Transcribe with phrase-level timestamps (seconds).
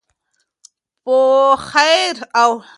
[1.03, 1.13] په
[1.67, 2.51] خیر او